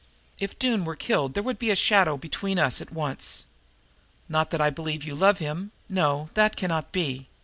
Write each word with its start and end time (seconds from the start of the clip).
If 0.39 0.57
Doone 0.57 0.83
were 0.83 0.95
killed 0.95 1.35
there 1.35 1.43
would 1.43 1.59
be 1.59 1.69
a 1.69 1.75
shadow 1.75 2.17
between 2.17 2.57
us 2.57 2.81
at 2.81 2.91
once. 2.91 3.45
Not 4.27 4.49
that 4.49 4.59
I 4.59 4.71
believe 4.71 5.03
you 5.03 5.13
love 5.13 5.37
him 5.37 5.71
no, 5.87 6.31
that 6.33 6.55
cannot 6.55 6.91
be. 6.91 7.27